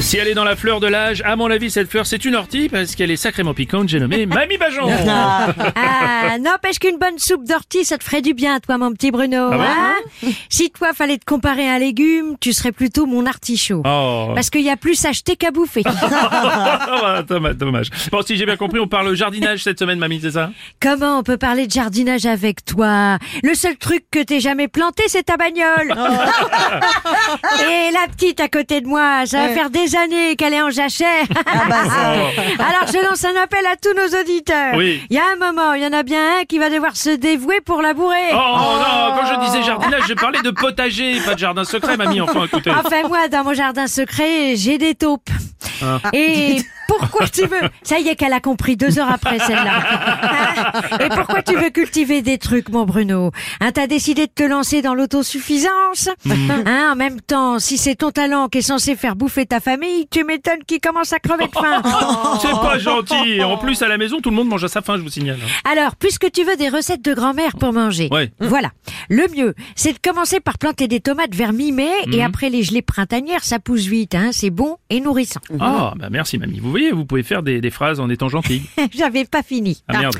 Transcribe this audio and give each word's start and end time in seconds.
Si 0.00 0.18
elle 0.18 0.28
est 0.28 0.34
dans 0.34 0.44
la 0.44 0.56
fleur 0.56 0.78
de 0.78 0.86
l'âge, 0.86 1.22
à 1.24 1.36
mon 1.36 1.50
avis, 1.50 1.70
cette 1.70 1.90
fleur, 1.90 2.06
c'est 2.06 2.24
une 2.24 2.36
ortie 2.36 2.68
parce 2.68 2.94
qu'elle 2.94 3.10
est 3.10 3.16
sacrément 3.16 3.54
piquante. 3.54 3.88
J'ai 3.88 3.98
nommé 3.98 4.26
Mamie 4.26 4.58
Bajon. 4.58 4.86
Ah, 5.78 6.38
n'empêche 6.38 6.78
qu'une 6.78 6.98
bonne 6.98 7.18
soupe 7.18 7.44
d'ortie, 7.46 7.84
ça 7.84 7.98
te 7.98 8.04
ferait 8.04 8.22
du 8.22 8.34
bien, 8.34 8.60
toi, 8.60 8.78
mon 8.78 8.92
petit 8.92 9.10
Bruno. 9.10 9.50
Ah 9.52 9.56
bon 9.56 9.62
hein 9.62 10.30
si 10.48 10.70
toi, 10.70 10.92
fallait 10.92 11.18
te 11.18 11.24
comparer 11.24 11.68
à 11.68 11.74
un 11.74 11.78
légume, 11.78 12.36
tu 12.40 12.52
serais 12.52 12.72
plutôt 12.72 13.06
mon 13.06 13.26
artichaut. 13.26 13.82
Oh. 13.84 14.32
Parce 14.34 14.50
qu'il 14.50 14.62
y 14.62 14.70
a 14.70 14.76
plus 14.76 15.04
à 15.04 15.10
acheter 15.10 15.36
qu'à 15.36 15.50
bouffer. 15.50 15.82
Ah, 17.08 17.22
dommage, 17.22 17.56
dommage. 17.56 17.90
Bon, 18.10 18.22
si 18.22 18.36
j'ai 18.36 18.46
bien 18.46 18.56
compris, 18.56 18.80
on 18.80 18.88
parle 18.88 19.14
jardinage 19.14 19.62
cette 19.62 19.78
semaine, 19.78 19.98
mamie, 19.98 20.20
c'est 20.20 20.32
ça 20.32 20.50
Comment 20.80 21.18
on 21.18 21.22
peut 21.22 21.36
parler 21.36 21.66
de 21.66 21.72
jardinage 21.72 22.26
avec 22.26 22.64
toi 22.64 23.18
Le 23.42 23.54
seul 23.54 23.76
truc 23.76 24.04
que 24.10 24.22
t'aies 24.22 24.40
jamais 24.40 24.68
planté, 24.68 25.04
c'est 25.08 25.24
ta 25.24 25.36
bagnole. 25.36 25.90
Et 27.60 27.90
la 27.92 28.08
petite 28.08 28.40
à 28.40 28.48
côté 28.48 28.80
de 28.80 28.86
moi, 28.86 29.26
ça 29.26 29.46
va 29.46 29.48
faire 29.54 29.70
des 29.70 29.85
années 29.94 30.36
qu'elle 30.36 30.54
est 30.54 30.62
en 30.62 30.70
jachère. 30.70 31.24
Alors 31.46 32.86
je 32.86 33.06
lance 33.08 33.24
un 33.24 33.40
appel 33.42 33.64
à 33.66 33.76
tous 33.76 33.94
nos 33.94 34.20
auditeurs. 34.20 34.74
Oui. 34.76 35.02
Il 35.10 35.16
y 35.16 35.18
a 35.18 35.24
un 35.32 35.36
moment, 35.36 35.74
il 35.74 35.82
y 35.82 35.86
en 35.86 35.92
a 35.92 36.02
bien 36.02 36.40
un 36.40 36.44
qui 36.44 36.58
va 36.58 36.70
devoir 36.70 36.96
se 36.96 37.10
dévouer 37.10 37.60
pour 37.60 37.82
labourer. 37.82 38.30
Oh 38.32 38.36
non, 38.36 39.14
quand 39.16 39.26
je 39.26 39.46
disais 39.46 39.62
jardinage, 39.62 40.04
je 40.08 40.14
parlais 40.14 40.42
de 40.42 40.50
potager, 40.50 41.20
pas 41.20 41.34
de 41.34 41.38
jardin 41.38 41.64
secret, 41.64 41.96
mamie. 41.96 42.20
Enfin, 42.20 42.44
écoutez. 42.44 42.70
Enfin, 42.70 43.08
moi, 43.08 43.28
dans 43.28 43.44
mon 43.44 43.54
jardin 43.54 43.86
secret, 43.86 44.56
j'ai 44.56 44.78
des 44.78 44.94
taupes. 44.94 45.30
Ah. 45.82 46.00
Et 46.12 46.62
pourquoi 46.98 47.28
tu 47.28 47.42
veux? 47.42 47.68
Ça 47.82 47.98
y 47.98 48.08
est 48.08 48.16
qu'elle 48.16 48.32
a 48.32 48.40
compris 48.40 48.76
deux 48.76 48.98
heures 48.98 49.10
après 49.10 49.38
celle-là. 49.38 49.82
Et 51.04 51.08
pourquoi 51.08 51.42
tu 51.42 51.54
veux 51.56 51.70
cultiver 51.70 52.22
des 52.22 52.38
trucs, 52.38 52.68
mon 52.68 52.84
Bruno? 52.84 53.30
Hein, 53.60 53.70
T'as 53.72 53.86
décidé 53.86 54.26
de 54.26 54.32
te 54.32 54.42
lancer 54.42 54.82
dans 54.82 54.94
l'autosuffisance? 54.94 56.08
Hein, 56.28 56.90
En 56.92 56.96
même 56.96 57.20
temps, 57.20 57.58
si 57.58 57.78
c'est 57.78 57.96
ton 57.96 58.10
talent 58.10 58.48
qui 58.48 58.58
est 58.58 58.62
censé 58.62 58.96
faire 58.96 59.16
bouffer 59.16 59.46
ta 59.46 59.60
famille, 59.60 60.06
tu 60.10 60.24
m'étonnes 60.24 60.64
qu'il 60.66 60.80
commence 60.80 61.12
à 61.12 61.18
crever 61.18 61.46
de 61.46 61.52
faim. 61.52 61.82
C'est 62.42 62.50
pas 62.60 62.78
gentil. 62.78 63.42
En 63.42 63.56
plus, 63.56 63.82
à 63.82 63.88
la 63.88 63.98
maison, 63.98 64.20
tout 64.20 64.30
le 64.30 64.36
monde 64.36 64.48
mange 64.48 64.64
à 64.64 64.68
sa 64.68 64.82
faim, 64.82 64.94
je 64.96 65.02
vous 65.02 65.08
signale. 65.10 65.38
Alors, 65.70 65.96
puisque 65.96 66.30
tu 66.30 66.44
veux 66.44 66.56
des 66.56 66.68
recettes 66.68 67.02
de 67.04 67.14
grand-mère 67.14 67.56
pour 67.58 67.72
manger, 67.72 68.08
Ouais. 68.10 68.30
voilà. 68.40 68.70
Le 69.08 69.26
mieux, 69.34 69.54
c'est 69.74 69.92
de 69.92 69.98
commencer 70.02 70.40
par 70.40 70.58
planter 70.58 70.88
des 70.88 71.00
tomates 71.00 71.34
vers 71.34 71.52
mi-mai 71.52 71.88
et 72.12 72.16
Mhm. 72.18 72.22
après 72.24 72.50
les 72.50 72.62
gelées 72.62 72.82
printanières, 72.82 73.44
ça 73.44 73.58
pousse 73.58 73.82
vite. 73.86 74.14
Hein, 74.14 74.30
c'est 74.32 74.50
bon 74.50 74.76
et 74.90 75.00
nourrissant. 75.00 75.40
Ah, 75.60 75.92
bah 75.96 76.08
merci, 76.10 76.38
mamie. 76.38 76.58
Vous 76.60 76.70
voyez, 76.70 76.85
vous 76.92 77.04
pouvez 77.04 77.22
faire 77.22 77.42
des, 77.42 77.60
des 77.60 77.70
phrases 77.70 78.00
en 78.00 78.08
étant 78.10 78.28
gentille. 78.28 78.62
J'avais 78.96 79.24
pas 79.24 79.42
fini. 79.42 79.82
Ah 79.88 79.98
merde. 79.98 80.16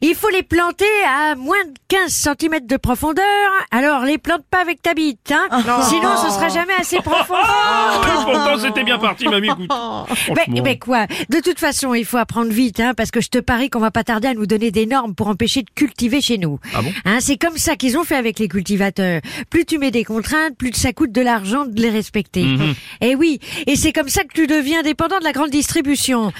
Il 0.00 0.14
faut 0.16 0.30
les 0.30 0.42
planter 0.42 0.84
à 1.06 1.36
moins 1.36 1.64
de 1.64 1.72
15 1.88 2.12
cm 2.40 2.66
de 2.66 2.76
profondeur. 2.76 3.24
Alors, 3.70 4.02
les 4.04 4.18
plante 4.18 4.42
pas 4.50 4.60
avec 4.60 4.82
ta 4.82 4.94
bite, 4.94 5.32
hein. 5.32 5.48
Sinon, 5.88 6.16
ce 6.16 6.30
sera 6.30 6.48
jamais 6.48 6.74
assez 6.78 6.96
profond. 6.98 7.34
Ah, 7.64 8.24
pourtant, 8.24 8.58
c'était 8.58 8.84
bien 8.84 8.98
parti, 8.98 9.26
mamie. 9.28 9.48
Écoute. 9.48 9.70
Mais, 10.36 10.60
mais 10.62 10.78
quoi? 10.78 11.06
De 11.28 11.40
toute 11.40 11.58
façon, 11.58 11.94
il 11.94 12.04
faut 12.04 12.16
apprendre 12.16 12.50
vite, 12.50 12.80
hein, 12.80 12.92
parce 12.96 13.10
que 13.10 13.20
je 13.20 13.28
te 13.28 13.38
parie 13.38 13.70
qu'on 13.70 13.78
va 13.80 13.90
pas 13.90 14.04
tarder 14.04 14.28
à 14.28 14.34
nous 14.34 14.46
donner 14.46 14.70
des 14.70 14.86
normes 14.86 15.14
pour 15.14 15.28
empêcher 15.28 15.62
de 15.62 15.70
cultiver 15.74 16.20
chez 16.20 16.38
nous. 16.38 16.58
Ah 16.74 16.82
bon? 16.82 16.92
Hein, 17.04 17.18
c'est 17.20 17.36
comme 17.36 17.56
ça 17.56 17.76
qu'ils 17.76 17.98
ont 17.98 18.04
fait 18.04 18.16
avec 18.16 18.38
les 18.38 18.48
cultivateurs. 18.48 19.20
Plus 19.50 19.64
tu 19.64 19.78
mets 19.78 19.90
des 19.90 20.04
contraintes, 20.04 20.56
plus 20.56 20.72
ça 20.72 20.92
coûte 20.92 21.12
de 21.12 21.20
l'argent 21.20 21.64
de 21.66 21.80
les 21.80 21.90
respecter. 21.90 22.42
Mhm. 22.44 22.74
Et 23.00 23.14
oui, 23.14 23.40
et 23.66 23.76
c'est 23.76 23.92
comme 23.92 24.08
ça 24.08 24.22
que 24.24 24.32
tu 24.34 24.46
deviens 24.46 24.82
dépendant 24.82 25.18
de 25.18 25.24
la 25.24 25.32
grande 25.32 25.50
distribution. 25.50 26.32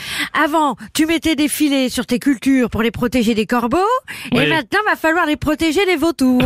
Avant, 0.42 0.76
tu 0.94 1.06
mettais 1.06 1.34
des 1.36 1.48
filets 1.48 1.88
sur 1.88 2.06
tes 2.06 2.18
cultures 2.18 2.70
pour 2.70 2.82
les 2.82 2.90
protéger 2.90 3.34
des 3.34 3.46
corbeaux, 3.46 3.78
Oui. 4.32 4.44
et 4.44 4.46
maintenant, 4.48 4.80
va 4.86 4.96
falloir 4.96 5.26
les 5.26 5.36
protéger 5.36 5.84
des 5.86 5.96
vautours. 5.96 6.42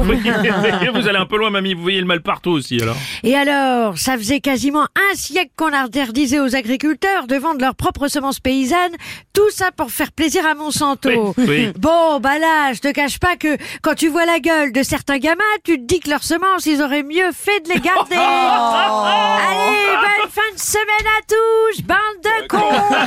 Oui, 0.63 0.89
vous 0.95 1.09
allez 1.09 1.19
un 1.19 1.27
peu 1.27 1.37
loin, 1.37 1.51
mamie. 1.51 1.75
Vous 1.75 1.83
voyez 1.83 2.01
le 2.01 2.07
mal 2.07 2.23
partout 2.23 2.51
aussi, 2.51 2.81
alors. 2.81 2.97
Et 3.23 3.35
alors, 3.35 3.99
ça 3.99 4.17
faisait 4.17 4.41
quasiment 4.41 4.87
un 4.95 5.15
siècle 5.15 5.53
qu'on 5.57 5.73
interdisait 5.73 6.41
aux 6.41 6.55
agriculteurs 6.55 7.27
de 7.27 7.37
vendre 7.37 7.61
leurs 7.61 7.75
propres 7.75 8.09
semences 8.09 8.41
paysannes, 8.41 8.95
tout 9.33 9.51
ça 9.51 9.71
pour 9.73 9.91
faire 9.91 10.13
plaisir 10.13 10.47
à 10.47 10.55
Monsanto. 10.55 11.35
Oui, 11.37 11.45
oui. 11.49 11.73
Bon, 11.79 12.21
bah 12.21 12.39
là, 12.39 12.73
je 12.73 12.81
te 12.81 12.91
cache 12.91 13.19
pas 13.19 13.37
que 13.37 13.57
quand 13.83 13.95
tu 13.95 14.09
vois 14.09 14.25
la 14.27 14.41
gueule 14.41 14.73
de 14.73 14.83
certains 14.83 15.19
gamins, 15.19 15.45
tu 15.65 15.79
te 15.79 15.85
dis 15.85 16.01
que 16.01 16.11
leurs 16.11 16.23
semences, 16.25 16.67
ils 16.67 16.83
auraient 16.83 17.03
mieux 17.03 17.31
fait 17.33 17.61
de 17.61 17.69
les 17.73 17.81
garder. 17.81 18.17
Allez, 18.17 19.87
bonne 20.01 20.31
fin 20.31 20.55
de 20.55 20.59
semaine 20.59 21.07
à 21.07 21.23
tous, 21.29 21.83
bande 21.83 22.23
de 22.25 22.47
cons 22.49 23.07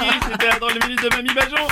Merci, 0.00 0.18
c'était 0.30 0.48
la 0.48 0.58
drôle 0.58 0.74
de 0.74 0.86
minute 0.86 1.02
de 1.02 1.16
mamie 1.16 1.34
Bajon. 1.34 1.66